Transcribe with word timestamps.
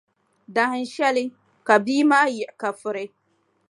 Dahinshɛli, 0.55 1.23
ka 1.65 1.73
bia 1.85 2.05
maa 2.09 2.27
yiɣi 2.35 2.53
ka 2.59 2.69
furi. 2.79 3.05